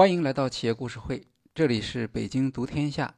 [0.00, 3.16] 欢迎来到企业故事会，这里是北京读天下。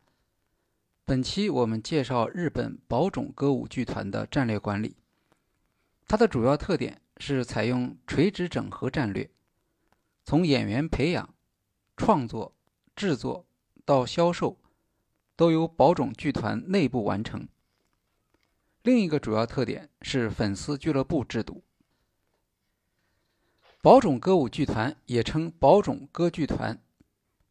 [1.05, 4.97] 本期我们介绍日本宝冢歌舞剧团的战略管理。
[6.09, 9.31] 它的主要特点是采用垂直整合战略，
[10.25, 11.33] 从演员培养、
[11.97, 12.53] 创作、
[12.97, 13.47] 制作
[13.85, 14.59] 到销售，
[15.37, 17.47] 都由宝冢剧团内部完成。
[18.83, 21.63] 另一个主要特点是粉丝俱乐部制度。
[23.83, 26.81] 宝冢歌舞剧团也称宝冢歌剧团，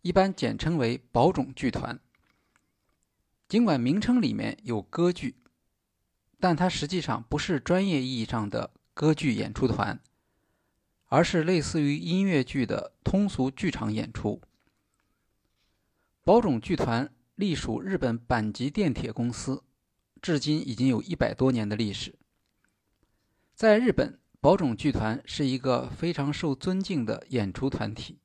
[0.01, 1.99] 一般简称为宝冢剧团。
[3.49, 5.35] 尽管名称里面有歌剧，
[6.39, 9.99] 但它实际上不是专业意义上的歌剧演出团，
[11.07, 14.39] 而是类似于音乐剧的通俗剧场演出。
[16.23, 19.65] 宝冢剧团隶属日本阪急电铁公司，
[20.21, 22.15] 至今已经有一百多年的历史。
[23.53, 24.20] 在日本。
[24.41, 28.17] 宝冢剧团是一个非常受尊敬的演出团体。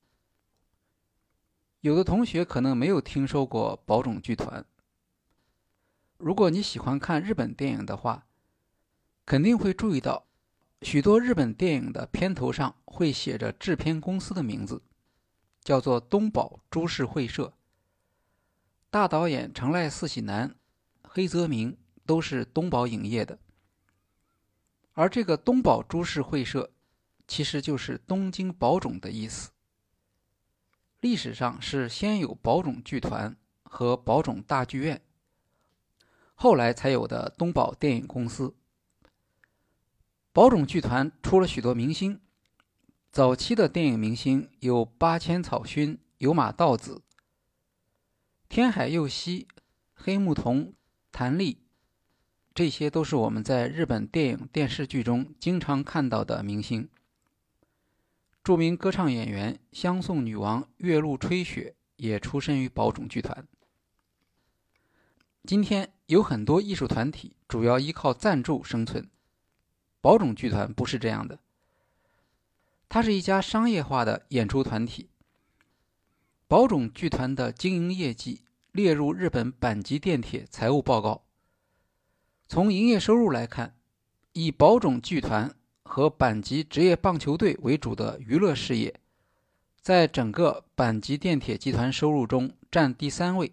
[1.83, 4.64] 有的同学可能没有听说过宝冢剧团。
[6.17, 8.27] 如果你喜欢看日本电影的话，
[9.27, 10.25] 肯定会注意到，
[10.81, 14.81] 许多日本电影的片头上会写着制片公司的名字，
[15.62, 17.53] 叫做东宝株式会社。
[18.89, 20.56] 大导演成濑四喜男、
[21.03, 23.39] 黑泽明都是东宝影业的。
[24.97, 26.73] 而这个东宝株式会社，
[27.29, 29.51] 其实就是东京宝冢的意思。
[31.01, 35.03] 历史上是先有宝冢剧团和宝冢大剧院，
[36.35, 38.57] 后来才有的东宝电影公司。
[40.33, 42.23] 宝冢剧团出了许多明星，
[43.13, 47.03] 早期的电影明星有八千草薰、有马道子、
[48.49, 49.47] 天海佑希、
[49.93, 50.73] 黑木瞳、
[51.13, 51.66] 谭丽。
[52.57, 56.89] 这些都是我们在日本电影、电视剧中经常看到的明星。
[58.43, 63.47] 著名歌唱演员香颂女王月露吹雪也出身于宝冢剧团。
[65.44, 69.11] 今天有很多艺术团体主要依靠赞助生存，
[70.00, 71.38] 宝冢剧团不是这样的。
[72.88, 75.11] 它是一家商业化的演出团体。
[76.49, 78.41] 宝冢剧团的经营业绩
[78.73, 81.25] 列入日本阪急电铁财务报告。
[82.49, 83.75] 从营业收入来看，
[84.33, 85.53] 以宝冢剧团
[85.83, 89.01] 和阪急职业棒球队为主的娱乐事业，
[89.81, 93.53] 在整个阪急电铁集团收入中占第三位，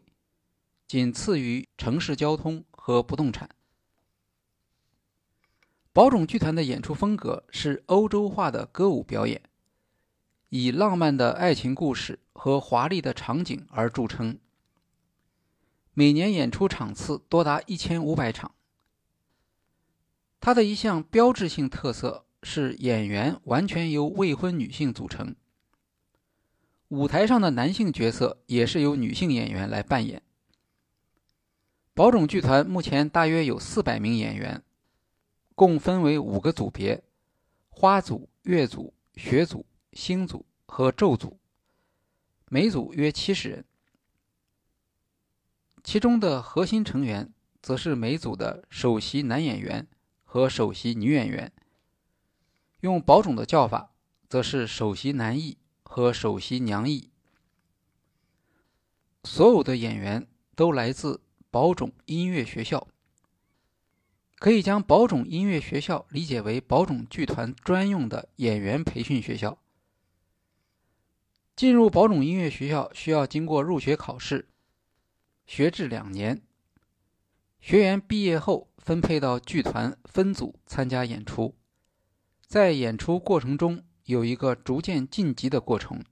[0.88, 3.50] 仅次于城市交通和不动产。
[5.92, 9.42] 宝冢剧团的演出风格是欧洲化的歌舞表演，
[10.50, 14.38] 以浪漫的爱情故事和华丽的场景而著称，
[15.96, 18.53] 每年演出场次多达一千五百场。
[20.46, 25.34] 它的一项标志性特色是演员完全由未婚女性组成，
[26.90, 30.22] 舞台上的男性角色也是由女性演员来扮演。
[31.94, 34.62] 宝冢剧团目前大约有四百名演员，
[35.56, 37.02] 共分为五个组别：
[37.70, 41.40] 花组、月组、学组、星组和咒组，
[42.50, 43.64] 每组约七十人。
[45.86, 49.88] 其中的核心成员则是每组的首席男演员。
[50.34, 51.52] 和首席女演员，
[52.80, 53.92] 用宝冢的叫法，
[54.28, 57.12] 则是首席男艺和首席娘艺。
[59.24, 61.22] 所有的演员都来自
[61.52, 62.88] 宝冢音乐学校，
[64.40, 69.60] 可以将宝冢音乐学校理解为宝冢剧团专用的演员培训学校。
[71.56, 74.50] 进入宝冢音乐学校需要经过入学考试，
[75.46, 76.42] 学制两年。
[77.63, 81.56] 学员毕业后分配到剧团分组参加演出，
[82.46, 86.03] 在演出过程中有一个逐渐晋级的过程。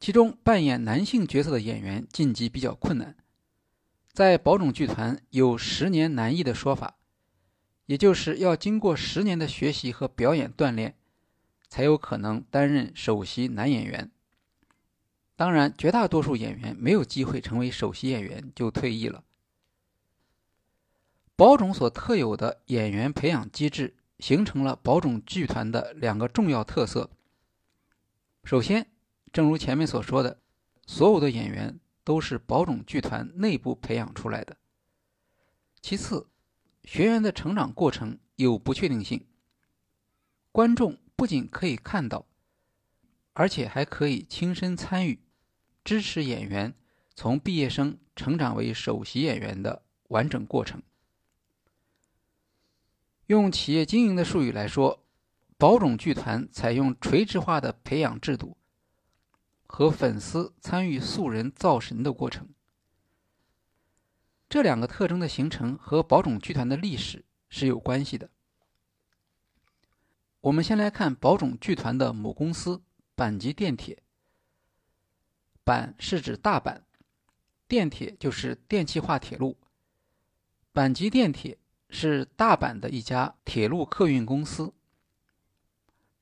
[0.00, 3.18] 其中扮演男性角色的演员晋级比较困难，
[4.14, 6.96] 在宝冢剧团有“十年难易”的说法，
[7.84, 10.96] 也就是要经过十年的学习和表演锻炼，
[11.68, 14.10] 才有可能担任首席男演员。
[15.36, 19.22] 当然，绝大多数演员没有机会成为首席演员就退役了。
[21.36, 27.10] 宝冢所特有的演员培养机制，形成了宝冢剧团的两个重要特色。
[28.42, 28.86] 首先，
[29.34, 30.40] 正如前面所说的，
[30.86, 34.56] 所有的演员都是宝冢剧团内部培养出来的。
[35.82, 36.26] 其次，
[36.84, 39.26] 学员的成长过程有不确定性，
[40.50, 42.24] 观众不仅可以看到，
[43.34, 45.20] 而且还可以亲身参与，
[45.84, 46.72] 支持演员
[47.14, 50.82] 从毕业生成长为首席演员的完整过程。
[53.26, 55.02] 用企业经营的术语来说，
[55.58, 58.56] 宝冢剧团采用垂直化的培养制度，
[59.66, 62.48] 和粉丝参与素人造神的过程。
[64.48, 68.30] 这两个特征的形成和宝冢剧团的历史是有关系的。
[70.42, 72.80] 我们先来看宝冢剧团的母公司
[73.16, 74.04] 阪急电铁。
[75.64, 76.82] 阪是指大阪，
[77.66, 79.58] 电铁就是电气化铁路。
[80.72, 84.72] 阪急电铁是大阪的一家铁路客运公司。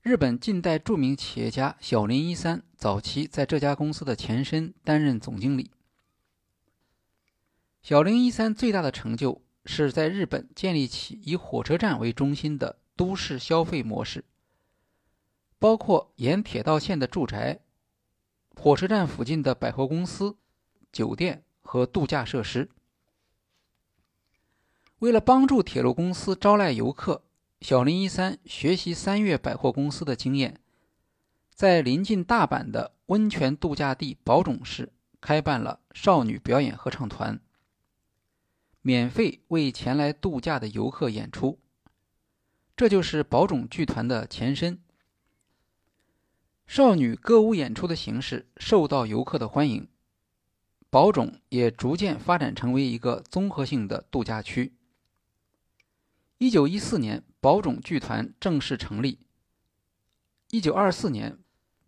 [0.02, 5.70] 日本近代著名企业家小林一三早期在这家公司的前身担任总经理。
[7.82, 14.24] 小林一三最大的成就是在日本建立起以火车站为中心的都市消费模式，
[15.58, 17.60] 包括沿铁道线的住宅、
[18.54, 20.36] 火车站附近的百货公司、
[20.92, 22.70] 酒店和度假设施。
[25.00, 27.24] 为了帮助铁路公司招来游客，
[27.60, 30.60] 小林一三学习三月百货公司的经验，
[31.54, 37.38] 在临近大阪的温泉度假地宝冢市开办了少女表演合唱团。
[38.80, 41.58] 免费为前来度假的游客演出，
[42.76, 44.78] 这就是宝冢剧团的前身。
[46.66, 49.88] 少女歌舞演出的形式受到游客的欢迎，
[50.88, 54.72] 宝冢也逐渐发展成为一个综合性的度假区。
[56.38, 59.20] 一九一四年，宝冢剧团正式成立。
[60.50, 61.38] 一九二四年，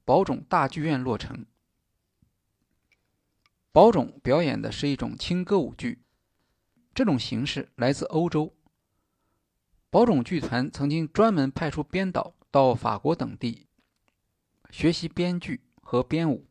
[0.04, 1.46] 宝冢大剧院落成。
[3.72, 6.04] 宝冢表演的是一种轻歌舞剧。
[6.94, 8.56] 这种形式来自欧洲。
[9.90, 13.66] 宝冢剧团曾经专门派出编导到法国等地
[14.70, 16.46] 学习编剧和编舞。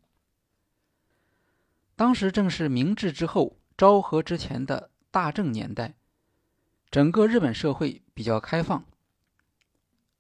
[1.96, 5.96] 当时正是明治之后、昭和之前的大正年代，
[6.96, 8.86] 整个日本社会比较开放，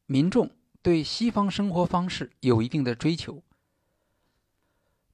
[0.07, 0.51] 民众
[0.81, 3.41] 对西方生活方式有一定的追求。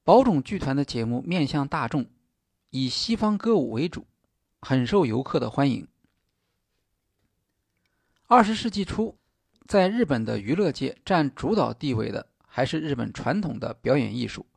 [0.03, 2.07] 宝冢剧团的节目面向大众，
[2.71, 4.07] 以西方歌舞为主。
[4.59, 5.87] 很受游客的欢迎。
[8.25, 9.15] 二十世纪初，
[9.67, 14.47] 在日本的娱乐界占主导地位的还是日本传统的表演艺术，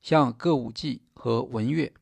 [0.00, 1.92] 像歌舞伎和文乐。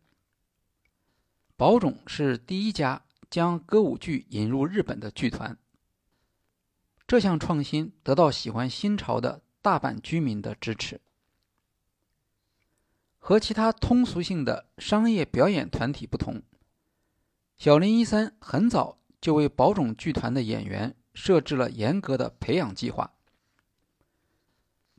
[1.57, 5.59] 宝冢是第一家将歌舞剧引入日本的剧团。
[7.07, 11.01] 这项创新得到喜欢新潮的大阪居民的支持。
[13.19, 16.43] 和其他通俗性的商业表演团体不同。
[17.57, 23.15] 小林一三很早就为宝冢剧团的演员设置了严格的培养计划，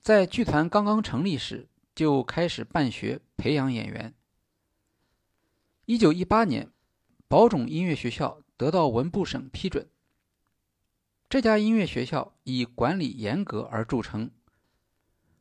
[0.02, 4.16] 在剧团刚刚成立时就开始办学培养演员。
[5.86, 6.72] 一九一八年，
[7.28, 9.90] 宝冢音乐学校得到文部省批准。
[11.28, 14.30] 这家音乐学校以管理严格而著称，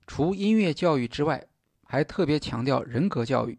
[0.06, 1.46] 除音乐教育之外，
[1.84, 3.58] 还特别强调人格教育。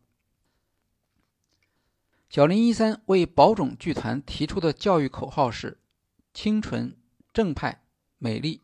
[2.28, 5.80] 小林一三为宝冢剧团提出的教育口号是
[6.34, 6.98] “清纯、
[7.32, 7.86] 正派、
[8.18, 8.62] 美丽”，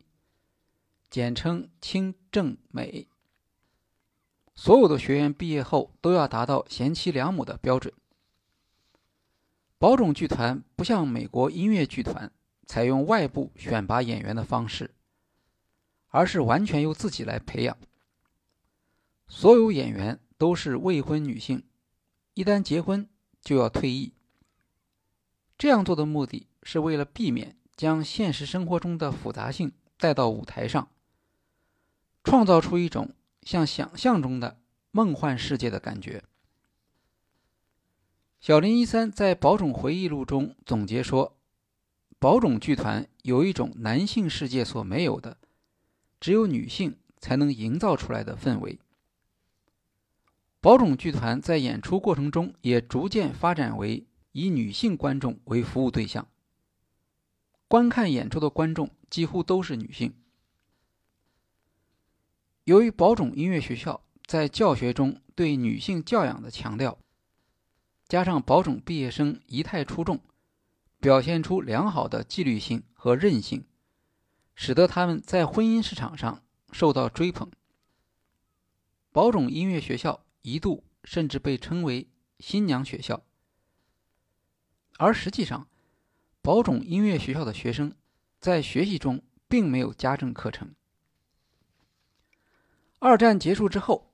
[1.08, 3.06] 简称“清正美”。
[4.56, 7.94] 所有的学员毕业后都要达到贤妻良母的标准。
[9.82, 12.30] 宝冢剧团不像美国音乐剧团
[12.66, 14.94] 采用外部选拔演员的方式，
[16.06, 17.76] 而是完全由自己来培养。
[19.26, 21.64] 所有演员都是未婚女性，
[22.34, 23.08] 一旦结婚。
[23.40, 24.12] 就要退役。
[25.58, 30.92] 这样做的目的是为了避免将现实生活中的复杂性带到舞台上，
[32.22, 34.60] 创造出一种像想象中的
[34.92, 36.22] 梦幻世界的感觉。
[38.42, 41.36] 小林一三在《宝冢回忆录》中总结说
[42.18, 45.38] ：“宝冢剧团有一种男性世界所没有的，
[46.18, 48.80] 只有女性才能营造出来的氛围。”
[50.60, 56.26] 宝冢剧团在演出过程中也逐渐发展为以女性观众为服务对象。
[57.68, 60.12] 观看演出的观众几乎都是女性。
[62.64, 66.98] 由于宝冢音乐学校在教学中对女性教养的强调，
[68.12, 70.20] 加上宝冢毕业生仪态出众，
[71.00, 73.64] 表现出良好的纪律性和韧性，
[74.54, 76.42] 使得他们在婚姻市场上
[76.72, 77.50] 受到追捧。
[79.12, 80.26] 宝冢音乐学校。
[80.42, 83.22] 一度甚至被称为“新娘学校”，
[84.98, 85.66] 而实际上，
[86.42, 87.94] 宝冢音乐学校的学生
[88.40, 90.74] 在学习中并没有家政课程。
[92.98, 94.12] 二战结束之后，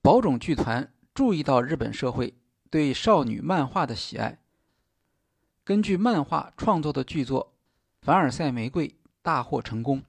[0.00, 2.34] 宝冢剧团注意到日本社会
[2.72, 4.38] 对少女漫画的喜爱。
[5.62, 7.52] 根据漫画创作的剧作
[8.06, 8.88] 《凡尔赛玫瑰》
[9.20, 10.02] 大获成功，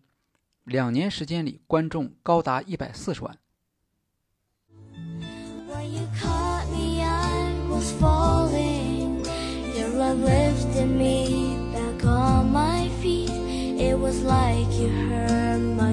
[0.64, 3.38] 两年时间里观众高达一百四十万。
[10.14, 13.32] Lifted me back on my feet.
[13.78, 15.93] It was like you heard my.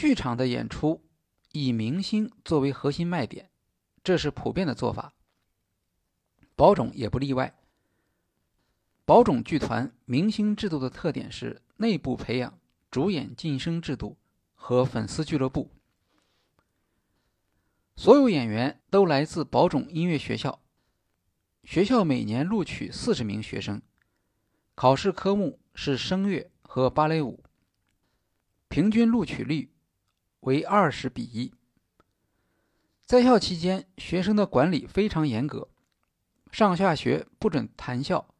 [0.00, 1.04] 剧场的演出
[1.52, 3.50] 以明星作为核心卖点，
[4.02, 5.12] 这是普遍的做法。
[6.56, 7.54] 宝冢也不例外。
[9.04, 12.58] 宝冢剧团明星制度的特点是内部培养、
[12.90, 14.16] 主演晋升制度
[14.54, 15.70] 和粉丝俱乐部。
[17.94, 20.62] 所有演员都来自宝冢音乐学校，
[21.64, 23.82] 学校每年录取四十名学生，
[24.74, 27.44] 考试科目是声乐和芭蕾舞，
[28.68, 29.70] 平均录取率
[30.40, 31.52] 为二十比一。
[33.04, 35.68] 在校期间，学生的管理非常严格，
[36.52, 38.34] 上下学不准谈笑，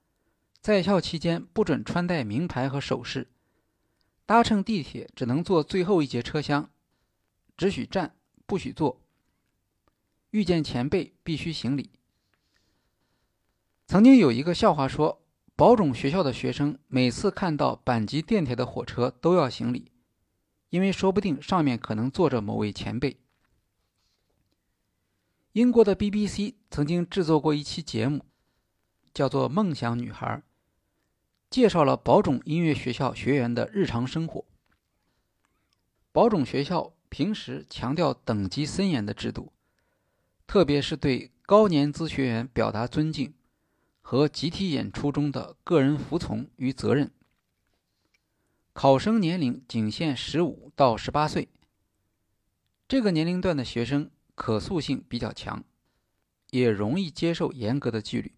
[0.61, 3.28] 在校期间不准穿戴名牌和首饰，
[4.26, 6.71] 搭乘地铁只能坐最后一节车厢，
[7.57, 8.14] 只许站
[8.47, 9.00] 不许坐。
[10.30, 11.90] 遇见前辈必须行礼。
[13.88, 15.21] 曾经有一个笑话说，
[15.57, 19.90] 宝冢学校的学生每次看到阪急电铁的火车都要行礼，
[20.70, 23.18] 因为说不定上面可能坐着某位前辈。
[25.52, 28.24] 英国的 BBC 曾经制作过一期节目，
[29.12, 30.26] 叫做《梦想女孩》，
[31.50, 34.44] 介绍了宝冢音乐学校学员的日常生活。
[36.12, 39.52] 宝冢学校平时强调等级森严的制度。
[40.46, 43.32] 特别是对高年资学员表达尊敬
[44.00, 47.12] 和集体演出中的个人服从与责任。
[48.72, 51.48] 考生年龄仅限十五到十八岁，
[52.88, 55.62] 这个年龄段的学生可塑性比较强，
[56.50, 58.34] 也容易接受严格的纪律。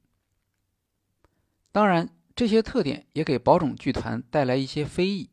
[1.71, 5.31] 当然，这些特点也给宝冢剧团带来一些非议，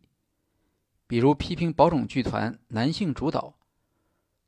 [1.07, 3.57] 比如批评宝冢剧团男性主导，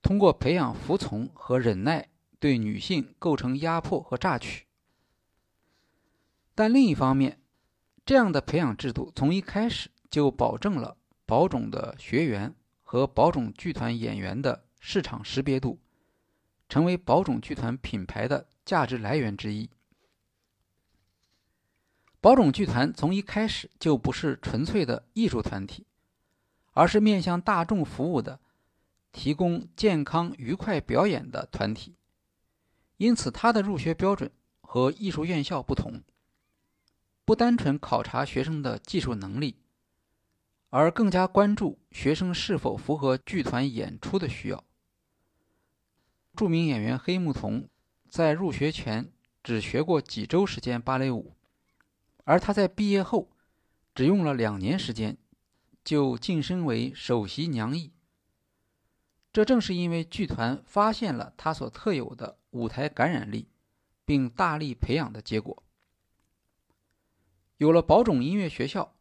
[0.02, 2.08] 通过培养服从和忍耐。
[2.40, 4.66] 对女性构成压迫和榨取，
[6.56, 7.40] 但另一方面，
[8.04, 12.54] 这样的培养制度从一开始就保证了宝冢的学员
[12.84, 15.80] 和宝冢剧团演员的市场识别度，
[16.68, 19.70] 成为宝冢剧团品牌的价值来源之一。
[22.20, 25.88] 宝冢剧团从一开始就不是纯粹的艺术团体，
[26.74, 28.40] 而是面向大众服务的、
[29.12, 31.96] 提供健康愉快表演的团体。
[32.98, 36.04] 因此，它的入学标准和艺术院校不同，
[37.26, 39.56] 不单纯考察学生的技术能力，
[40.72, 44.64] 而更加关注学生是否符合剧团演出的需要。
[46.34, 47.68] 著名演员黑木瞳
[48.10, 49.12] 在入学前
[49.44, 51.36] 只学过几周时间芭蕾舞，
[52.24, 53.30] 而他在毕业后
[53.94, 55.18] 只用了两年时间
[55.84, 57.92] 就晋升为首席娘役。
[59.34, 63.50] 这正是因为剧团发现了他所特有的舞台感染力，
[64.06, 65.64] 并大力培养的结果。
[67.58, 68.96] 有了宝冢音乐学校，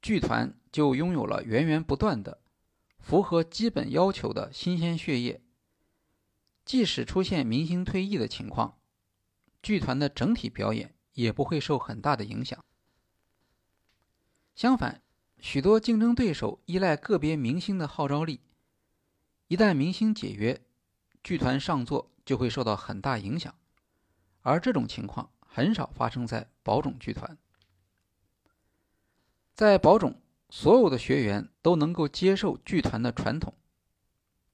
[0.00, 2.38] 剧团就拥有了源源不断的、
[2.98, 5.40] 符合基本要求的新鲜血液。
[6.66, 8.76] 即使出现明星退役的情况，
[9.62, 12.62] 剧团的整体表演也不会受很大的影响。
[14.54, 15.00] 相反，
[15.40, 18.42] 许多竞争对手依赖个别明星的号召力。
[19.48, 20.60] 一旦明星解约，
[21.24, 23.54] 剧团上座就会受到很大影响，
[24.42, 27.38] 而这种情况很少发生在宝冢剧团。
[29.54, 30.20] 在宝冢，
[30.58, 33.52] 所有的学员都能够接受剧团的传统，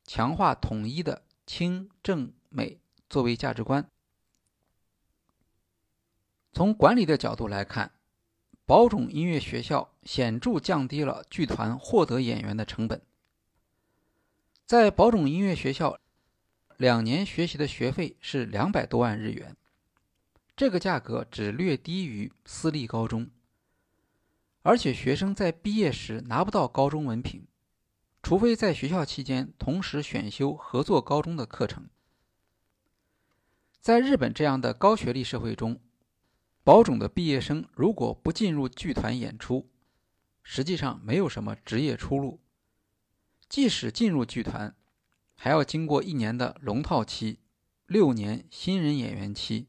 [0.04, 3.88] 强化统一的清正美作为价值观。
[6.52, 7.92] 从管理的角度来看，
[8.66, 13.00] 宝冢音乐学校显著降低了剧团获得演员的成本。
[14.66, 16.00] 在宝冢音乐学校，
[16.78, 19.56] 两年学习的学费是两百多万日元，
[20.56, 23.30] 这个价格只略低于私立高中。
[24.62, 27.46] 而且学生在毕业时拿不到高中文凭，
[28.22, 31.88] 除非在学校期间同时选修合作高中的课程。
[33.80, 35.80] 在日本这样的高学历社会中，
[36.62, 39.68] 保种的毕业生如果不进入剧团演出，
[40.44, 42.40] 实际上没有什么职业出路。
[43.48, 44.76] 即使进入剧团，
[45.34, 47.40] 还要经过一年的龙套期，
[47.86, 49.66] 六年新人演员期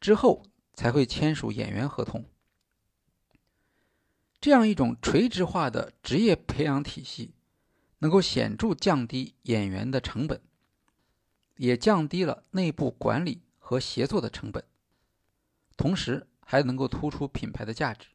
[0.00, 2.24] 之后，才会签署演员合同。
[4.42, 7.32] 这样一种垂直化的职业培养体系，
[8.00, 10.40] 能够显著降低演员的成本，
[11.58, 14.64] 也降低了内部管理和协作的成本，
[15.76, 18.08] 同时还能够突出品牌的价值。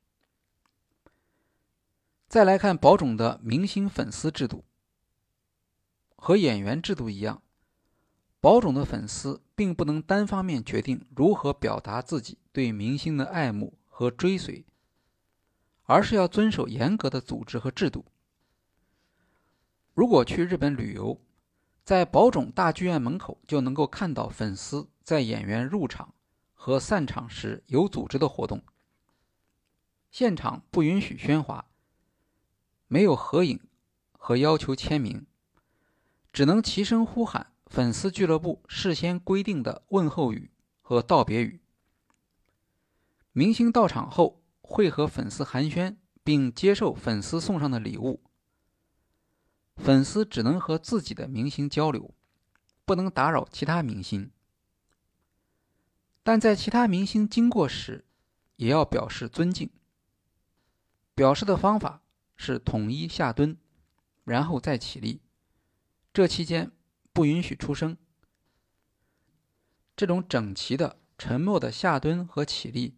[2.28, 4.66] 再来看宝冢的明星粉丝制度，
[6.18, 7.42] 和演员制度一样，
[8.42, 14.66] 宝冢的粉丝并不能单方面决定如何表达自己对明星的爱慕和追随，
[15.88, 18.06] 而是要遵守严格的组织和制度。
[19.96, 21.20] 如果去日本旅游，
[21.84, 26.13] 在宝冢大剧院门口就能够看到粉丝在演员入场
[26.53, 28.62] 和散场时有组织的活动。
[30.12, 31.65] 现场不允许喧哗，
[32.88, 33.60] 没有合影
[34.12, 35.25] 和要求签名，
[36.34, 40.51] 只能齐声呼喊粉丝俱乐部事先规定的问候语
[40.82, 41.62] 和道别语。
[43.32, 48.22] 明星到场后会和粉丝寒暄，并接受粉丝送上的礼物。
[49.78, 52.14] 粉丝只能和自己的明星交流，
[52.84, 54.30] 不能打扰其他明星。
[56.22, 58.06] 但在其他明星经过时，
[58.58, 59.70] 也要表示尊敬。
[61.16, 62.04] 表示的方法
[62.36, 63.58] 是统一下蹲，
[64.26, 65.22] 然后再起立。
[66.12, 66.72] 这期间
[67.14, 67.98] 不允许出声。
[69.96, 72.98] 这种整齐的、沉默的下蹲和起立，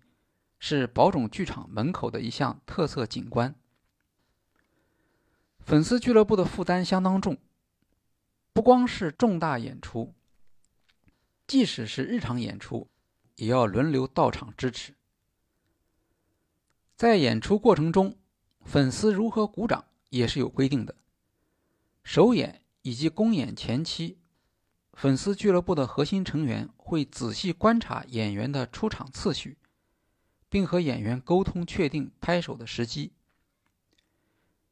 [0.59, 3.55] 是宝冢剧场门口的一项特色景观。
[5.59, 7.37] 粉丝俱乐部的负担相当重，
[8.53, 10.13] 不光是重大演出，
[11.47, 12.89] 即使是日常演出，
[13.35, 14.95] 也要轮流到场支持。
[16.95, 18.17] 在演出过程中，
[18.65, 20.95] 粉丝如何鼓掌也是有规定的。
[22.03, 24.17] 首演以及公演前期，
[24.93, 29.58] 粉丝俱乐部的核心成员会仔细观察演员的出场次序，
[30.49, 33.13] 并和演员沟通确定拍手的时机。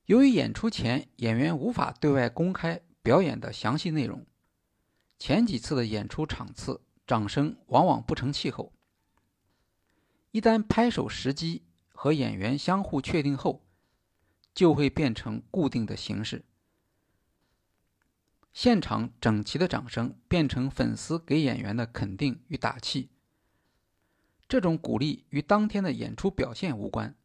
[0.05, 4.25] 由于演出前演员无法对外公开表演的详细内容，
[5.19, 8.73] 前几次的演出场次掌声往往不成气候。
[10.32, 13.65] 一旦拍手时机和演员相互确定后，
[14.54, 16.43] 就会变成固定的形式。
[18.54, 23.10] 现场整齐的掌声变成粉丝给演员的肯定与打气。
[24.47, 27.15] 这种鼓励与当天的演出表现无关。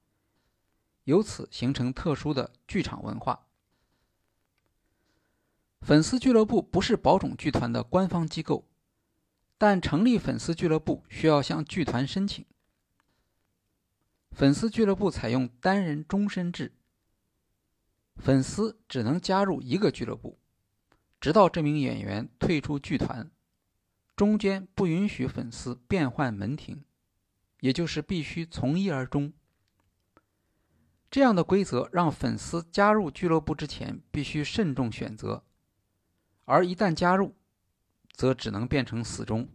[1.04, 3.46] 由此形成特殊的剧场文化。
[5.80, 8.68] 粉丝俱乐部不是宝冢剧团的官方机构，
[9.58, 12.46] 但成立粉丝俱乐部需要向剧团申请。
[14.30, 16.72] 粉丝俱乐部采用单人终身制，
[18.14, 20.38] 粉丝只能加入一个俱乐部，
[21.20, 23.30] 直到这名演员退出剧团，
[24.14, 26.84] 中间不允许粉丝变换门庭，
[27.62, 29.32] 也就是必须从一而终。
[31.08, 35.44] 这样的规则让粉丝加入俱乐部之前必须慎重选择，
[36.44, 37.36] 而一旦加入，
[38.14, 39.48] 则只能变成死忠。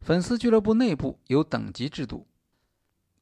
[0.00, 2.26] 粉丝俱乐部内部有等级制度，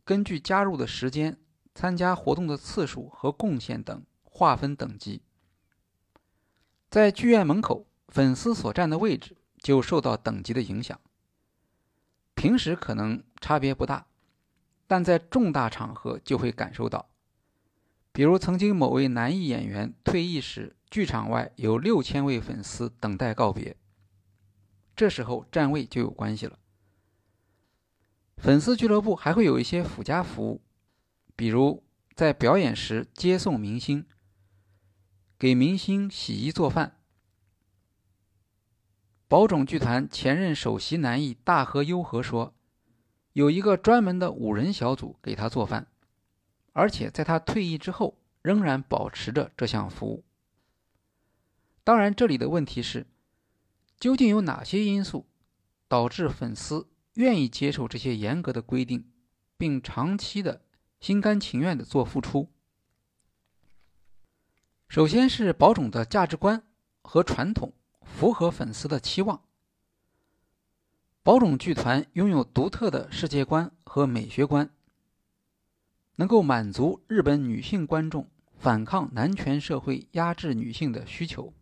[0.04, 1.40] 根据加入的时间、
[1.74, 5.22] 参加活动的次数和贡献等划分等级。
[6.88, 11.00] 在剧院门口，粉丝所站的位置就受到等级的影响。
[12.38, 14.06] 平时可能差别不大。
[14.86, 17.10] 但在重大场合就会感受到，
[18.12, 23.76] 比如曾经某位男艺演员退役时，剧场外有六千位粉丝等待告别，
[24.96, 26.58] 这时候站位就有关系了。
[28.38, 30.62] 粉丝俱乐部还会有一些附加服务，
[31.34, 34.06] 比如在表演时接送明星，
[35.38, 36.97] 给明星洗衣做饭。
[39.28, 42.54] 宝冢剧团前任首席男艺大和优和说。
[43.34, 45.86] 有一个专门的五人小组给他做饭，
[46.72, 50.24] 而且在他退役之后仍然保持着这项服务。
[51.84, 53.06] 当然，这里的问题是，
[54.00, 55.26] 究竟有哪些因素
[55.86, 59.12] 导致粉丝愿意接受这些严格的规定，
[59.58, 60.62] 并长期的
[60.98, 62.48] 心甘情愿的做付出？
[64.88, 66.64] 首先是宝冢的价值观
[67.02, 67.74] 和传统
[68.16, 69.42] 符合粉丝的期望。
[71.22, 74.70] 宝冢剧团拥有独特的世界观和美学观，
[76.16, 81.52] 能够满足日本女性观众反抗男权社会压制女性的需求。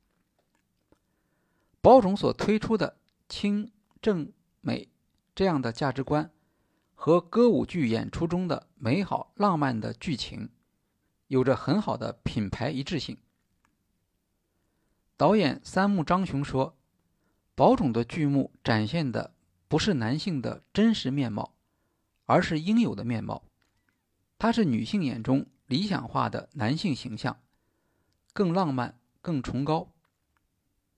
[1.80, 2.96] 宝冢所推出的
[3.28, 4.88] 清正美
[5.34, 6.30] 这样的价值观，
[6.94, 10.48] 和歌舞剧演出中的美好浪漫的剧情，
[11.26, 13.18] 有着很好的品牌一致性。
[15.16, 16.76] 导演三木章雄说
[17.54, 19.32] ：“宝冢的剧目展现的。”
[19.68, 21.52] 不是男性的真实面貌，
[22.24, 23.42] 而是应有的面貌。
[24.38, 27.40] 他是女性眼中理想化的男性形象，
[28.32, 29.92] 更浪漫、更崇高。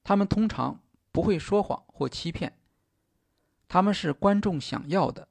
[0.04, 2.58] 他们通常不会说谎或欺骗。
[3.68, 5.28] 他们是观众想要的，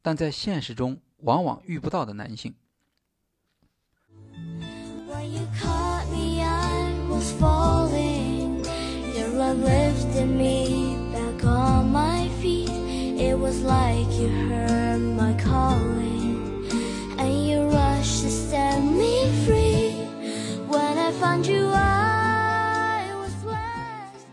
[0.00, 2.54] 但在现实中往往遇不到的男性。
[7.14, 8.64] When you caught me, I was falling.
[9.54, 12.70] lifted me back on my feet.
[13.20, 16.66] It was like you heard my calling,
[17.18, 19.94] and you rushed to set me free.
[20.66, 24.26] When I found you, I was blessed.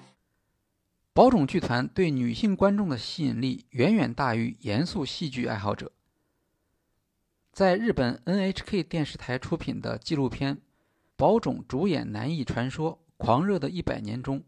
[1.14, 5.92] 宝冢剧团对女性观众的吸引力远远大于严肃戏剧爱好者。
[7.54, 10.56] 在日本 NHK 电视台出品的纪录片
[11.22, 14.44] 《宝冢主演男艺传说：狂热的一百年》中，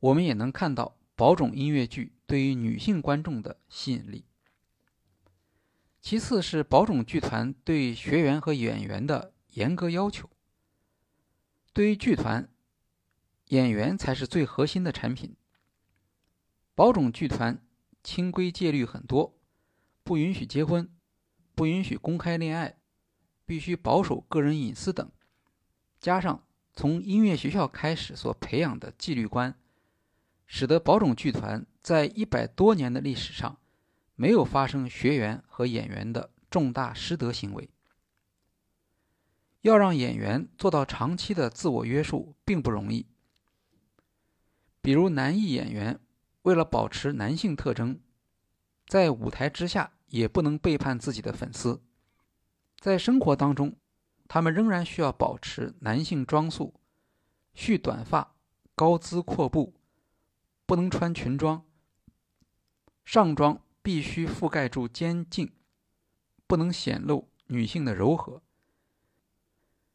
[0.00, 4.24] 我们也能看到宝冢音乐剧对于女性观众的吸引力。
[6.00, 10.28] 其次是宝冢剧团对学员和演员的严格要求。
[11.72, 12.48] 对于剧团，
[13.50, 15.36] 演员才是最核心的产品。
[16.74, 17.64] 宝冢剧团
[18.02, 19.38] 清规戒律很多，
[20.02, 20.90] 不允许结婚，
[21.54, 22.80] 不允许公开恋爱，
[23.46, 25.08] 必须保守个人隐私等。
[26.00, 29.54] 加上从音乐学校开始所培养的纪律观，
[30.46, 33.58] 使得宝冢剧团在一百多年的历史上，
[34.14, 37.68] 没有发生学员和演员的重大失德行为。
[39.62, 43.06] 要让演员做到长期的自我约束，并不容易。
[44.80, 46.00] 比如男艺演员。
[46.42, 48.00] 为了保持男性特征，
[48.86, 51.82] 在舞台之下也不能背叛自己的粉丝。
[52.78, 53.76] 在生活当中，
[54.28, 56.74] 他们仍然需要保持男性装束，
[57.54, 58.36] 蓄短发、
[58.74, 59.74] 高姿阔步，
[60.66, 61.64] 不能穿裙装。
[63.04, 65.50] 上装必须覆盖住肩颈，
[66.46, 68.42] 不能显露女性的柔和。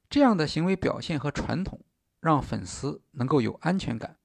[0.09, 1.79] 这样的行为表现和传统，
[2.19, 4.17] 让粉丝能够有安全感。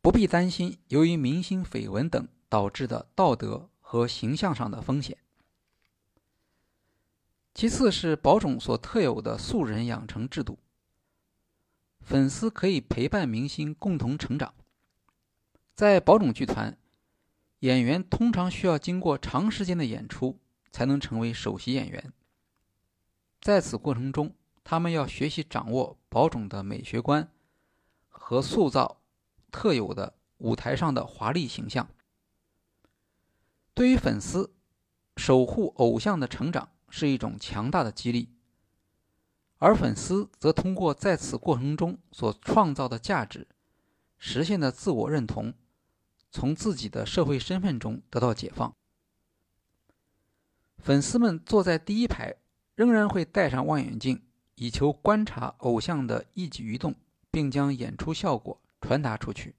[0.00, 5.18] 不必担心由于明星绯闻等导致的道德和形象上的风险。
[7.54, 10.58] 其次是宝冢所特有的素人养成制度，
[12.00, 14.54] 粉丝可以陪伴明星共同成长。
[15.74, 16.76] 在宝冢剧团，
[17.60, 20.38] 演员通常需要经过长时间的演出
[20.70, 22.12] 才能成为首席演员。
[23.40, 27.30] 在此过程中，他们要学习掌握宝冢的美学观
[28.08, 28.98] 和塑造。
[29.52, 31.88] 特有的舞台上的华丽形象，
[33.74, 34.54] 对于粉丝，
[35.16, 38.28] 守护偶像的成长是一种强大的激励，
[39.58, 43.48] 而粉丝则通过在此过程中所创造的价值，
[44.18, 45.54] 实现的自我认同，
[46.30, 48.74] 从自己的社会身份中得到解放。
[50.78, 52.36] 粉丝们坐在第一排，
[52.74, 54.22] 仍然会戴上望远镜，
[54.56, 56.94] 以求观察偶像的一举一动，
[57.30, 58.60] 并将演出效果。
[58.82, 59.56] 传达出去。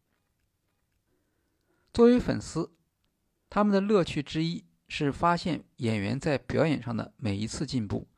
[1.93, 2.73] 作为粉丝，
[3.51, 8.10] 他们的乐趣之一是发现演员在表演上的每一次进步，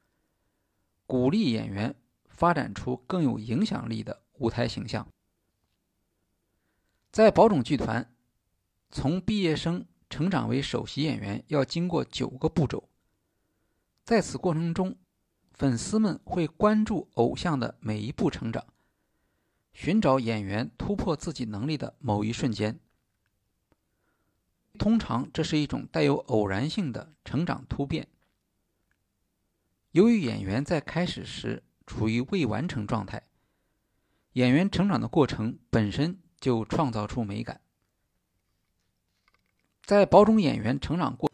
[1.06, 1.94] 鼓励演员
[2.26, 5.08] 发展出更有影响力的舞台形象。
[7.12, 8.12] 在宝冢剧团，
[8.90, 12.90] 从毕业生成长为首席演员要经过九个步骤，
[14.04, 14.98] 在此过程中，
[15.52, 18.66] 粉丝们会关注偶像的每一步成长。
[19.74, 22.80] 寻找演员突破自己能力的某一瞬间，
[24.78, 28.08] 通常这是一种带有偶然性的成长突变。
[29.92, 33.24] 由于演员在开始时处于未完成状态，
[34.34, 37.62] 演员成长的过程本身就创造出美感。
[39.84, 41.33] 在保种演员成长过。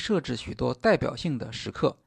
[0.00, 1.98] 设置许多代表性的时刻，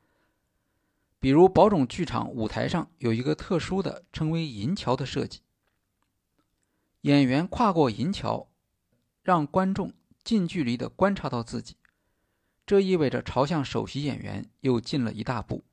[1.20, 5.42] 比如宝冢剧场舞台上有一个特殊的称为银桥的设计，
[7.02, 8.50] 演员跨过银桥，
[9.22, 11.78] 让观众近距离的观察到自己，
[12.66, 15.64] 这意味着朝向首席演员又近了一大步。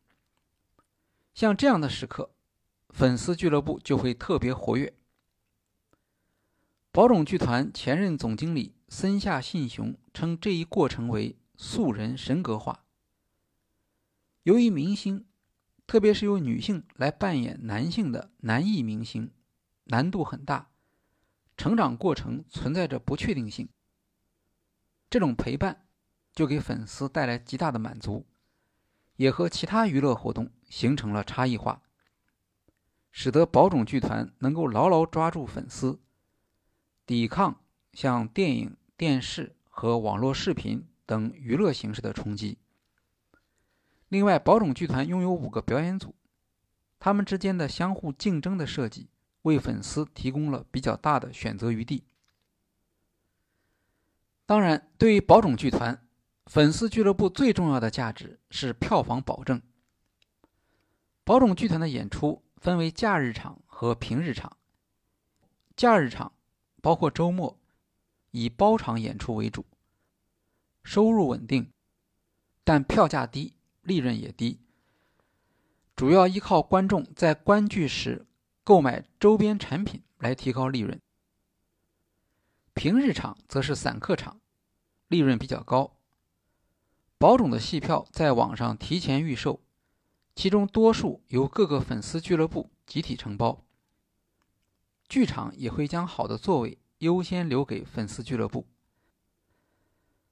[1.32, 2.34] 像这样的时刻，
[2.90, 4.92] 粉丝俱乐部就会特别活跃。
[6.92, 8.74] 宝冢剧团前任总经理。
[8.92, 12.86] 森下信雄称这一过程为素人神格化。
[14.44, 15.26] 由于明星，
[15.86, 19.30] 特别是由女性来扮演男性的男艺明星，
[19.84, 20.70] 难度很大，
[21.58, 23.68] 成长过程存在着不确定性。
[25.10, 25.86] 这种陪伴
[26.32, 28.26] 就给粉丝带来极大的满足，
[29.16, 31.82] 也和其他娱乐活动形成了差异化，
[33.10, 36.00] 使得宝冢剧团能够牢牢抓住粉丝，
[37.04, 38.76] 抵抗像电影。
[38.96, 42.56] 电视和网络视频等娱乐形式的冲击。
[44.06, 46.14] 另外，宝冢剧团拥有五个表演组，
[47.00, 49.08] 他们之间的相互竞争的设计，
[49.42, 52.04] 为粉丝提供了比较大的选择余地。
[54.46, 56.00] 当然，对于宝冢剧团，
[56.46, 59.60] 粉丝俱乐部最重要的价值是票房保证。
[61.24, 64.56] 宝冢剧团的演出分为假日场和平日场。
[65.74, 66.32] 假日场
[66.80, 67.58] 包括周末，
[68.30, 69.66] 以包场演出为主，
[70.90, 71.70] 收入稳定，
[72.64, 74.58] 但票价低，利润也低。
[75.94, 78.26] 主要依靠观众在观剧时
[78.64, 81.00] 购买周边产品来提高利润。
[82.74, 84.40] 平日场则是散客场，
[85.06, 85.96] 利润比较高。
[87.18, 89.60] 宝冢的戏票在网上提前预售，
[90.34, 93.64] 其中多数由各个粉丝俱乐部集体承包。
[95.08, 98.66] 剧场也会将好的座位优先留给粉丝俱乐部，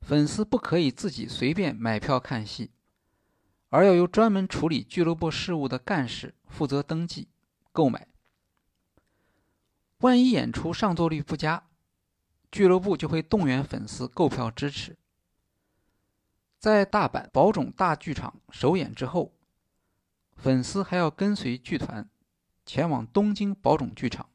[0.01, 2.71] 粉丝不可以自己随便买票看戏。
[3.71, 7.29] 而要由专门处理俱乐部事务的干事负责登记、
[7.71, 8.09] 购买。
[9.99, 11.69] 万一演出上座率不佳，
[12.51, 14.97] 俱乐部就会动员粉丝购票支持。
[16.59, 19.35] 在大阪宝冢大剧场首演之后，
[20.35, 22.09] 粉丝还要跟随剧团
[22.65, 24.31] 前往东京宝冢剧场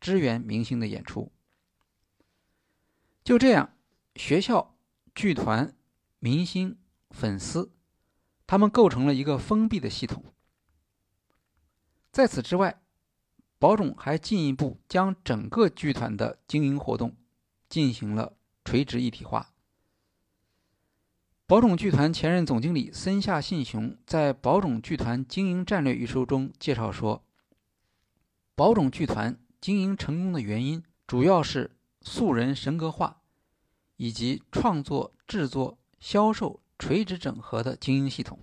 [0.00, 1.30] 支援明星的演出。
[3.22, 3.76] 就这样，
[4.16, 4.74] 学校、
[5.14, 5.74] 剧团、
[6.18, 6.78] 明星、
[7.10, 7.72] 粉丝。
[8.46, 10.24] 他们构成了一个封闭的系统。
[12.10, 12.82] 在此之外，
[13.58, 17.16] 宝冢还进一步将整个剧团的经营活动
[17.70, 19.54] 进行了垂直一体化。
[21.46, 27.24] 宝冢剧团前任总经理森下信雄在《宝冢剧团经营战略》一书中介绍说，
[28.54, 33.21] 宝冢剧团经营成功的原因主要是素人神格化，
[34.02, 36.60] 以及创作、制作、销售。
[36.78, 38.40] 垂直整合的经营系统，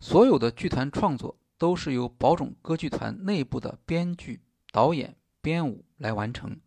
[0.00, 6.60] 所有的剧团创作都是由宝冢歌剧团内部的编剧、导演、编舞来完成，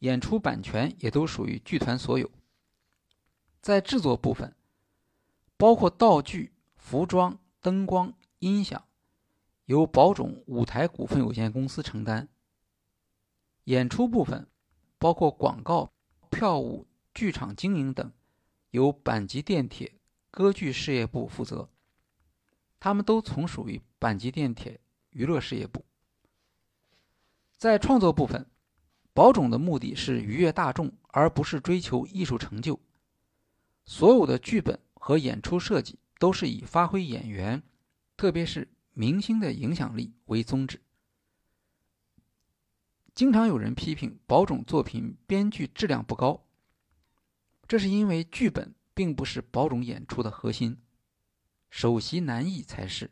[0.00, 2.30] 演出版权也都属于剧团所有。
[3.62, 4.54] 在制作部分，
[5.56, 8.84] 包括道具、服装、灯光、音响，
[9.64, 12.26] 由宝冢舞台股份有限公司承担；
[13.64, 14.46] 演出部分，
[14.98, 15.90] 包括广告、
[16.30, 18.10] 票务、剧场经营等。
[18.70, 19.92] 由阪急电铁
[20.30, 21.68] 歌剧事业部负责，
[22.78, 25.84] 他们都从属于阪急电铁娱乐事业部。
[27.56, 28.46] 在创作部分，
[29.12, 32.78] 宝冢的目的是愉悦大众，而不是追求艺术成就。
[33.84, 37.60] 所有的剧本和演出设计都是以发挥演员，
[38.16, 40.80] 特别是明星的影响力为宗旨。
[43.20, 46.42] 经常有人批评宝冢作品编剧质量不高。
[47.68, 50.78] 这是因为剧本并不是宝冢演出的核心，
[51.68, 53.10] 首席难易才是。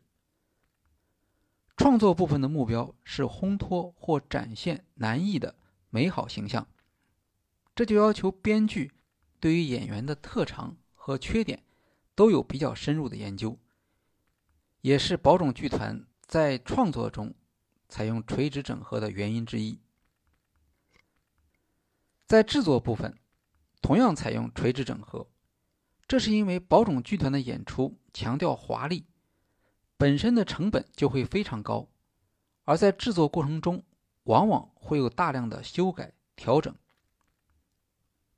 [1.76, 5.54] 创作部分的目标是烘托或展现难易的
[5.90, 6.66] 美好形象，
[7.74, 8.90] 这就要求编剧
[9.38, 11.62] 对于演员的特长和缺点
[12.14, 13.58] 都有比较深入的研究，
[14.80, 17.34] 也是宝冢剧团在创作中
[17.90, 19.78] 采用垂直整合的原因之一。
[22.28, 23.18] 在制作部分。
[23.80, 25.26] 同样采用垂直整合，
[26.06, 29.06] 这是因为宝冢剧团的演出强调华丽，
[29.96, 31.88] 本身的成本就会非常高，
[32.64, 33.82] 而在制作过程中
[34.24, 36.74] 往往会有大量的修改调整。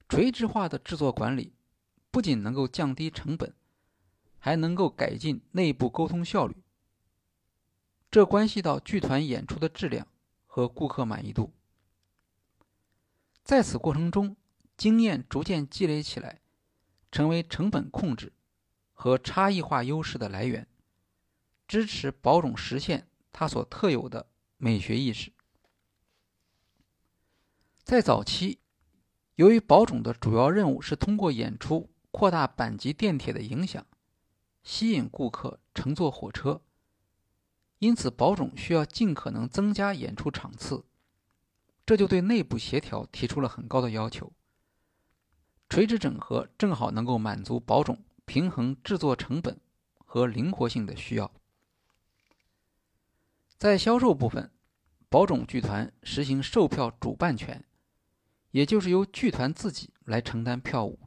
[0.09, 1.55] 垂直化的制作管理
[2.11, 3.55] 不仅能够降低成本，
[4.38, 6.55] 还能够改进内部沟通效率，
[8.11, 10.07] 这关系到剧团演出的质量
[10.46, 11.53] 和顾客满意度。
[13.51, 14.37] 在此过程中。
[14.77, 16.41] 经验逐渐积累起来，
[17.11, 18.33] 成为成本控制
[18.93, 20.69] 和差异化优势的来源，
[21.67, 25.33] 支持宝冢实现它所特有的美学意识。
[27.83, 28.61] 在早期，
[29.35, 33.85] 由于宝冢的主要任务是通过演出扩大板级电铁的影响，
[34.63, 36.63] 吸引顾客乘坐火车，
[37.81, 40.85] 因此宝冢需要尽可能增加演出场次，
[41.90, 44.33] 这就对内部协调提出了很高的要求。
[45.68, 49.59] 垂直整合正好能够满足宝冢平衡制作成本
[49.98, 51.33] 和灵活性的需要。
[53.59, 54.53] 在销售部分，
[55.09, 57.64] 宝冢剧团实行售票主办权，
[58.53, 61.00] 也就是由剧团自己来承担票务。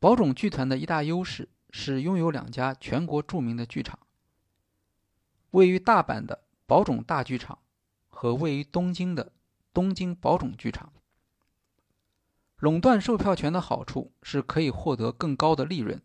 [0.00, 4.00] 宝冢剧团的一大优势是拥有两家全国著名的剧场，
[5.52, 7.60] 位于大阪的宝冢大剧场
[8.16, 9.30] 和位于东京的
[9.74, 10.90] 东京宝冢剧场。
[12.56, 16.00] 垄断售票权的好处是可以获得更高的利润，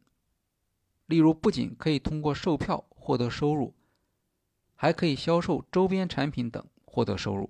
[1.05, 3.73] 例如不仅可以通过售票获得收入，
[4.75, 7.49] 还可以销售周边产品等获得收入。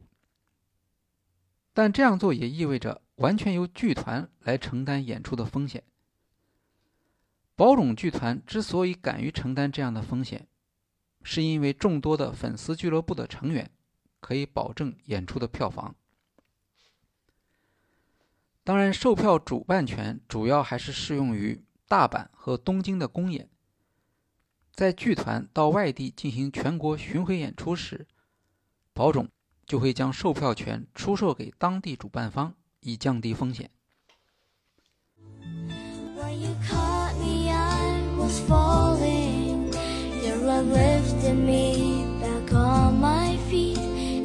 [1.74, 5.84] 但这样做也意味着完全由剧团来承担演出的风险。
[7.56, 10.48] 宝冢剧团之所以敢于承担这样的风险，
[11.24, 13.72] 是因为众多的粉丝俱乐部的成员
[14.22, 15.94] 可以保证演出的票房。
[18.64, 23.50] 当然，售票主办权主要还是适用于大阪和东京的公演。
[24.74, 28.08] 在剧团到外地进行全国巡回演出时，
[28.94, 29.28] 宝冢
[29.66, 33.70] 就会将售票权出售给当地主办方，以降低风险。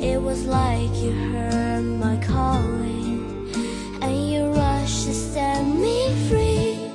[0.07, 3.51] It was like you heard my calling,
[4.01, 6.89] and you rushed to set me free.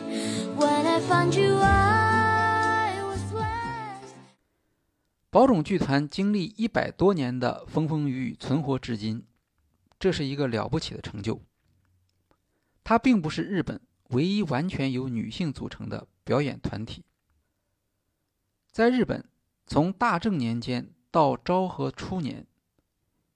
[0.55, 4.15] When I found you, I was blessed.
[5.29, 9.25] 宝冢剧团经历一百多年的风风雨雨存活至今，
[9.99, 11.41] 这是一个了不起的成就。
[12.85, 17.03] 它并不是日本唯一完全由女性组成的表演团体。
[18.71, 19.25] 在日本，
[19.67, 22.47] 从大正年间到昭和初年，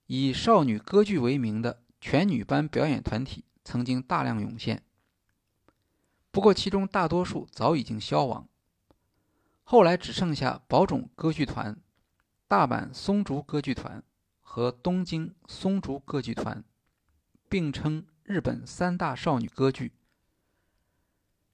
[0.08, 4.84] 以少女歌剧为名的全女班表演团体曾经大量涌现。
[6.32, 8.48] 不过，其中大多数早已经消亡，
[9.63, 11.82] 后来只剩下宝冢歌剧团、
[12.48, 14.04] 大阪松竹歌剧团
[14.41, 16.63] 和东京松竹歌剧团，
[17.50, 19.94] 并称日本三大少女歌剧。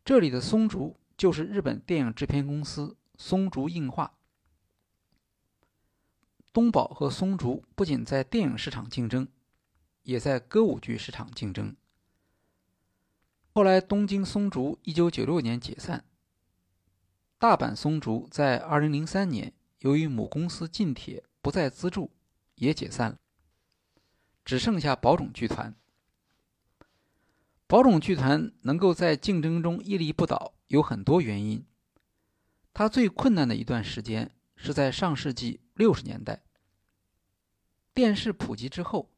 [0.04, 4.18] 这里的松竹就是日本电影制片公司松竹映画。
[6.54, 9.28] 东宝和松竹不仅在电影市场竞争，
[10.04, 11.76] 也在歌舞剧市场竞争。
[13.54, 16.04] 后来，东京松竹1996年解散，
[17.38, 22.12] 大阪松竹在2003年由于母公司近铁不再资助，
[22.56, 23.18] 也解散了，
[24.44, 25.74] 只剩下宝冢剧团。
[27.66, 31.66] 宝冢剧团能够在竞争中屹立不倒，有很多原因。
[32.74, 36.44] 它最困难的一段时间是在上世纪六十年代，
[37.92, 39.10] 电视普及之后，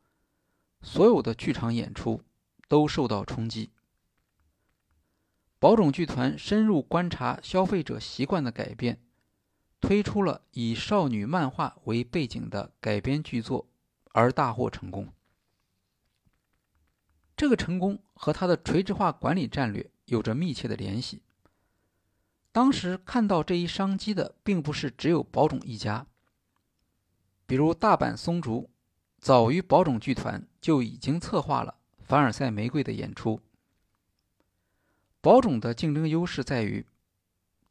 [0.81, 2.23] 所有的剧场演出
[2.69, 3.71] 都受到冲击。
[5.59, 9.03] 宝冢剧团深入观察消费者习惯的改变，
[9.81, 13.67] 推出了以少女漫画为背景的改编剧作，
[14.13, 15.11] 而大获成功。
[17.35, 21.23] 这个成功和他的垂直化管理战略有着密切的联系。
[22.53, 26.07] 当时看到这一商机的，并不是只有宝冢一家。
[27.45, 28.69] 比如大阪松竹，
[29.19, 33.39] 早于宝冢剧团就已经策划了《凡尔赛玫瑰》的演出。
[35.21, 36.85] 宝冢的竞争优势在于，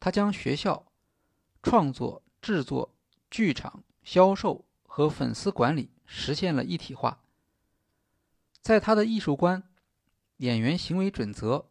[0.00, 0.86] 他将学校、
[1.62, 2.94] 创作、制作、
[3.30, 7.22] 剧场、销售和粉丝管理实现了一体化。
[8.60, 9.62] 在他的艺术观、
[10.38, 11.68] 演员行为准则、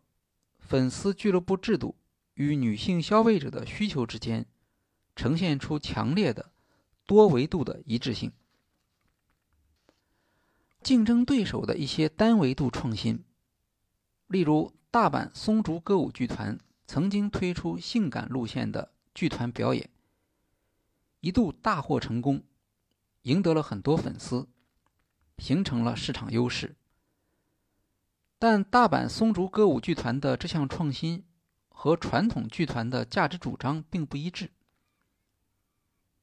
[0.59, 1.95] 粉丝俱乐部制度
[2.35, 4.45] 与女性消费者的需求之间，
[5.15, 6.50] 呈现出强烈的
[7.12, 8.32] 多维度的一致性。
[10.82, 13.26] 竞争对手的一些单维度创新，
[14.28, 14.74] 例如。
[14.89, 19.89] 大阪松竹歌舞剧团曾经推出性感路线的剧团表演，
[21.21, 22.43] 一度大获成功，
[23.21, 24.50] 赢得了很多粉丝，
[25.38, 26.76] 形成了市场优势。
[28.38, 31.24] 但大阪松竹歌舞剧团的这项创新
[31.69, 34.52] 和传统剧团的价值主张并不一致，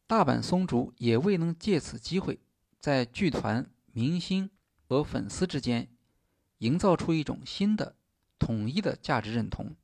[0.08, 2.40] 大阪松竹也未能借此机会
[2.80, 4.50] 在剧团、明星
[4.88, 5.88] 和粉丝之间
[6.58, 7.94] 营造出一种新的。
[8.38, 9.74] 统一的价值认同，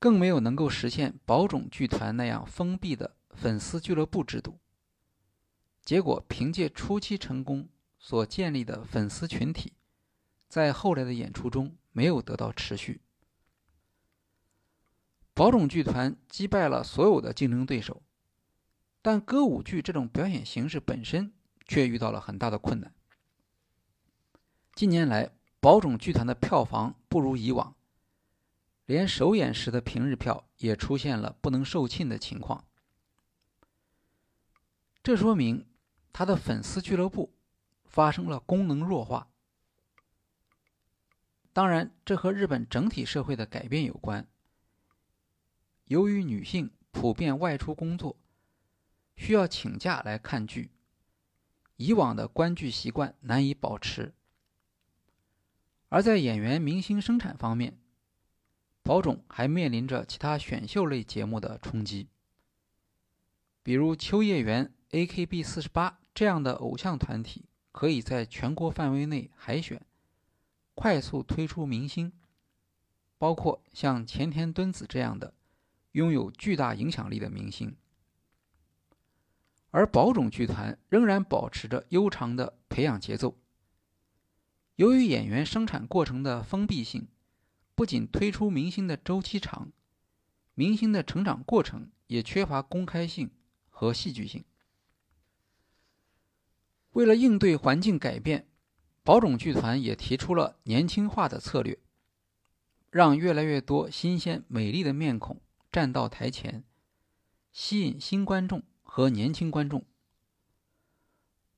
[0.00, 4.58] 更没有能够实现宝冢剧团那样封闭的粉丝俱乐部制度。
[5.84, 7.68] 结果，凭借初期成功
[8.00, 9.74] 所建立的粉丝群体，
[10.48, 13.00] 在后来的演出中没有得到持续。
[15.32, 18.02] 宝冢剧团击败了所有的竞争对手，
[19.00, 21.32] 但歌舞剧这种表演形式本身
[21.66, 22.92] 却遇到了很大的困难。
[24.74, 25.30] 近年来，
[25.60, 27.74] 宝冢剧团的票房不如以往，
[28.86, 32.64] 连首演时的平日票也出现了不能售罄的情况。
[35.02, 35.66] 这说明
[36.12, 37.32] 他的粉丝俱乐部
[37.84, 39.28] 发生了功能弱化。
[41.52, 44.28] 当然，这和日本整体社会的改变有关。
[45.86, 48.16] 由于女性普遍外出工作，
[49.18, 50.70] 需要请假来看剧，
[51.76, 54.14] 以往的观剧习惯难以保持。
[55.88, 57.78] 而在演员明星生产方面，
[58.82, 62.08] 宝冢还面临着其他选秀类节目的冲击，
[63.62, 69.84] 比如秋叶原、AKB48 这样的偶像团体可以在全国范围内海选，
[70.74, 72.12] 快速推出明星，
[73.18, 75.34] 包括像前田敦子这样的
[75.92, 77.76] 拥有巨大影响力的明星。
[79.78, 83.38] 而宝冢剧团仍然保持着悠长的培养节奏。
[84.74, 87.06] 由于演员生产过程的封闭性，
[87.76, 89.70] 不仅推出明星的周期长，
[90.54, 93.30] 明星的成长过程也缺乏公开性
[93.70, 94.44] 和戏剧性。
[96.90, 98.48] 为了应对环境改变，
[99.04, 101.78] 宝冢剧团也提出了年轻化的策略，
[102.90, 106.64] 让越来越多新鲜美丽的面孔站到台前，
[107.52, 108.64] 吸引新观众。
[108.98, 109.84] 和年轻观众。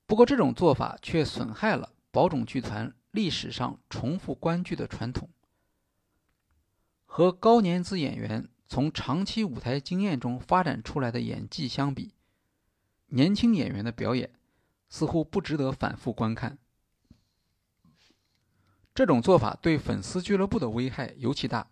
[0.04, 5.30] 不过，这种做法却损害了宝冢剧团历史上重复观剧的传统。
[7.06, 12.12] 和高年资演员从长期舞台经验中发展出来的演技相比，
[13.06, 14.34] 年轻演员的表演
[14.90, 16.58] 似乎不值得反复观看。
[18.94, 21.70] 这种做法对粉丝俱乐部的危害尤其大，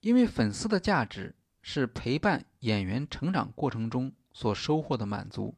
[0.00, 4.12] 因为粉丝的价值是陪伴演员成长过程中。
[4.32, 5.54] 所收获的满足。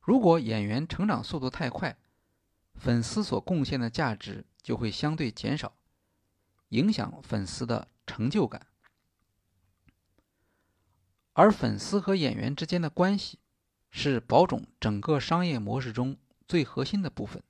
[0.00, 1.96] 如果演员成长速度太快，
[2.74, 5.76] 粉丝所贡献的价值就会相对减少，
[6.70, 8.66] 影响粉丝的成就感。
[11.32, 13.38] 而粉丝和演员之间的关系，
[13.90, 16.16] 是宝冢整个商业模式中
[16.48, 17.42] 最核心的部分。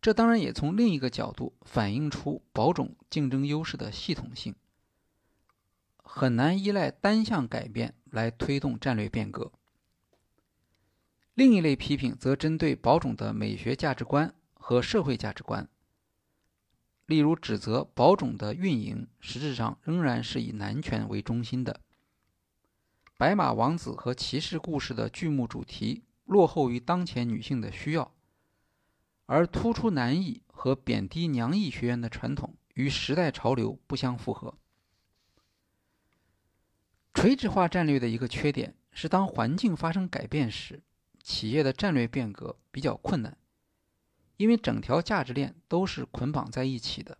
[0.00, 4.54] 这当然也从另一个角度反映出宝冢竞争优势的系统性。
[6.10, 9.52] 很难依赖单向改变来推动战略变革。
[11.34, 15.68] 另一类批评则针对宝冢的美学价值观和社会价值观，
[17.04, 21.80] 例如指责宝冢的运营实质上仍然是以男权为中心的，
[23.18, 28.12] 白马王子和骑士故事的剧目主题落后于当前女性的需要，
[29.26, 34.54] 而突出男艺和贬低娘艺学院的传统与时代潮流不相符合。
[37.20, 40.84] 垂直化战略的一个缺点是，当环境发生改变时，
[41.20, 43.36] 企业的战略变革比较困难，
[44.36, 47.18] 因为整条价值链都是捆绑在一起的。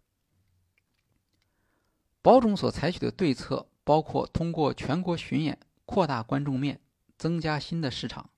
[2.22, 6.80] 宝冢所采取的对策包括通过全国巡演扩大观众面，
[7.16, 8.30] 增加新的市场。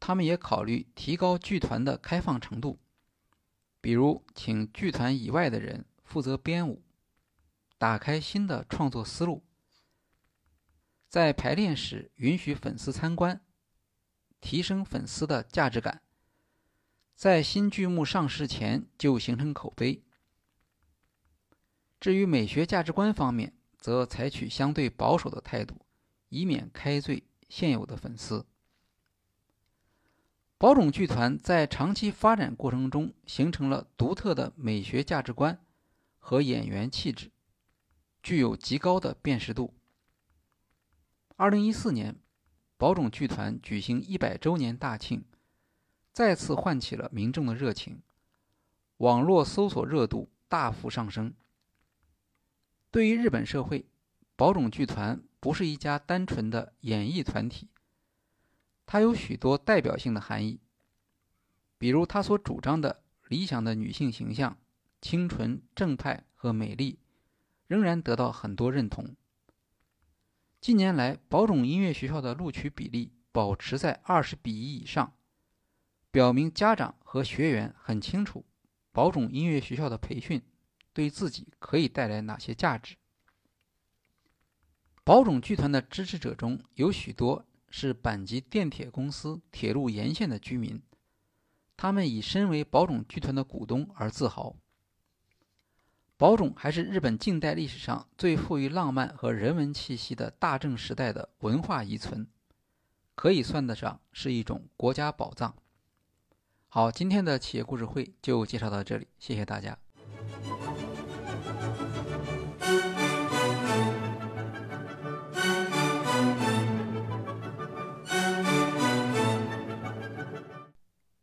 [0.00, 2.78] 他们也考虑提高剧团的开放程度，
[3.82, 6.82] 比如请剧团以外的人负责编舞，
[7.76, 9.42] 打开新的创作思路。
[11.08, 13.40] 在排练时允许粉丝参观，
[14.40, 16.02] 提升粉丝的价值感。
[17.14, 20.02] 在新剧目上市前就形成口碑。
[21.98, 25.80] 至于美学价值观方面，则采取相对保守的态度，
[26.28, 28.44] 以免开罪现有的粉丝。
[30.58, 35.62] 宝冢剧团在长期发展过程中形成了独特的美学价值观
[36.18, 37.30] 和演员气质，
[38.22, 39.75] 具有极高的辨识度。
[41.38, 42.16] 二零一四年，
[42.78, 45.22] 宝冢剧团举行一百周年大庆，
[46.10, 48.00] 再次唤起了民众的热情，
[48.96, 51.34] 网络搜索热度大幅上升。
[52.90, 53.84] 对于日本社会，
[54.34, 57.68] 宝冢剧团不是一家单纯的演艺团体，
[58.86, 60.58] 它有许多代表性的含义，
[61.76, 64.56] 比如它所主张的理想的女性形象——
[65.02, 66.98] 清纯、正派和美丽，
[67.66, 69.14] 仍然得到很多认同。
[70.66, 75.14] 近年来，宝冢音乐学校的录取比例保持在二十比一以上，
[76.10, 78.44] 表明家长和学员很清楚
[78.90, 80.42] 宝冢音乐学校的培训
[80.92, 82.96] 对自己可以带来哪些价值。
[85.04, 90.82] 宝冢剧团的支持者中有许多是阪急电铁公司铁路沿线的居民，
[91.76, 94.56] 他们以身为宝冢剧团的股东而自豪。
[96.18, 102.26] 宝冢还是日本近代历史上最富于浪漫和人文气息的大正时代的文化遗存，
[103.14, 105.54] 可以算得上是一种国家宝藏。
[106.68, 109.76] 好，今天的企业故事会就介绍到这里，谢谢大家。